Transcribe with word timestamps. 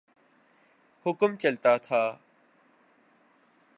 حکم 1.05 1.35
چلتا 1.35 1.77
تھا۔ 1.77 2.01